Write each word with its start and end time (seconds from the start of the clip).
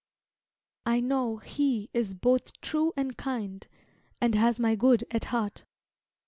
I 0.87 0.99
know 0.99 1.37
He 1.37 1.91
is 1.93 2.15
both 2.15 2.59
true 2.59 2.91
and 2.97 3.15
kind, 3.17 3.67
And 4.19 4.33
has 4.33 4.59
my 4.59 4.73
good 4.73 5.03
at 5.11 5.25
heart. 5.25 5.63